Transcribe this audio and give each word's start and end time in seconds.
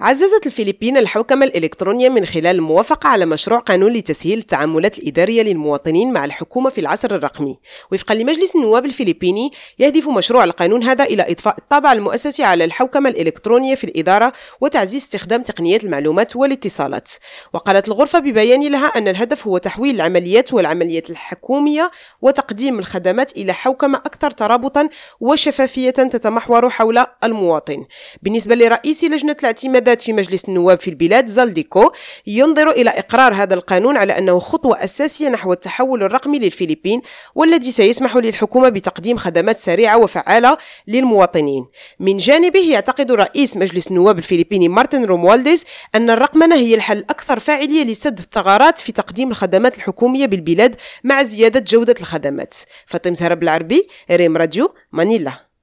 عززت 0.00 0.46
الفلبين 0.46 0.96
الحوكمة 0.96 1.46
الإلكترونية 1.46 2.08
من 2.08 2.24
خلال 2.24 2.46
الموافقة 2.46 3.08
على 3.08 3.26
مشروع 3.26 3.58
قانون 3.58 3.92
لتسهيل 3.92 4.38
التعاملات 4.38 4.98
الإدارية 4.98 5.42
للمواطنين 5.42 6.12
مع 6.12 6.24
الحكومة 6.24 6.70
في 6.70 6.80
العصر 6.80 7.14
الرقمي. 7.14 7.58
وفقا 7.92 8.14
لمجلس 8.14 8.56
النواب 8.56 8.84
الفلبيني 8.84 9.50
يهدف 9.78 10.08
مشروع 10.08 10.44
القانون 10.44 10.84
هذا 10.84 11.04
إلى 11.04 11.30
إضفاء 11.30 11.56
الطابع 11.58 11.92
المؤسسي 11.92 12.44
على 12.44 12.64
الحوكمة 12.64 13.08
الإلكترونية 13.08 13.74
في 13.74 13.84
الإدارة 13.84 14.32
وتعزيز 14.60 15.02
استخدام 15.02 15.42
تقنيات 15.42 15.84
المعلومات 15.84 16.36
والاتصالات. 16.36 17.10
وقالت 17.52 17.88
الغرفة 17.88 18.18
ببيان 18.18 18.72
لها 18.72 18.86
أن 18.86 19.08
الهدف 19.08 19.46
هو 19.46 19.58
تحويل 19.58 19.94
العمليات 19.94 20.54
والعمليات 20.54 21.10
الحكومية 21.10 21.90
وتقديم 22.22 22.78
الخدمات 22.78 23.36
إلى 23.36 23.52
حوكمة 23.52 23.98
أكثر 23.98 24.30
ترابطا 24.30 24.88
وشفافية 25.20 25.90
تتمحور 25.90 26.70
حول 26.70 27.06
المواطن. 27.24 27.84
بالنسبة 28.22 28.54
لرئيس 28.54 29.04
لجنة 29.04 29.36
الاعتماد 29.40 29.85
الانتخابات 29.86 30.02
في 30.02 30.12
مجلس 30.12 30.48
النواب 30.48 30.80
في 30.80 30.90
البلاد 30.90 31.26
زالديكو 31.26 31.92
ينظر 32.26 32.70
إلى 32.70 32.90
إقرار 32.90 33.34
هذا 33.34 33.54
القانون 33.54 33.96
على 33.96 34.18
أنه 34.18 34.38
خطوة 34.38 34.84
أساسية 34.84 35.28
نحو 35.28 35.52
التحول 35.52 36.02
الرقمي 36.02 36.38
للفلبين 36.38 37.02
والذي 37.34 37.70
سيسمح 37.70 38.16
للحكومة 38.16 38.68
بتقديم 38.68 39.16
خدمات 39.16 39.56
سريعة 39.56 39.96
وفعالة 39.98 40.56
للمواطنين. 40.86 41.66
من 42.00 42.16
جانبه 42.16 42.72
يعتقد 42.72 43.12
رئيس 43.12 43.56
مجلس 43.56 43.88
النواب 43.88 44.18
الفلبيني 44.18 44.68
مارتن 44.68 45.04
روموالديز 45.04 45.64
أن 45.94 46.10
الرقمنة 46.10 46.56
هي 46.56 46.74
الحل 46.74 46.98
الأكثر 46.98 47.38
فاعلية 47.38 47.84
لسد 47.84 48.18
الثغرات 48.18 48.78
في 48.78 48.92
تقديم 48.92 49.30
الخدمات 49.30 49.76
الحكومية 49.76 50.26
بالبلاد 50.26 50.76
مع 51.04 51.22
زيادة 51.22 51.60
جودة 51.60 51.94
الخدمات. 52.00 52.54
فاطمة 52.86 53.14
زهرة 53.14 53.34
بالعربي 53.34 53.86
ريم 54.10 54.36
راديو 54.36 54.74
مانيلا. 54.92 55.45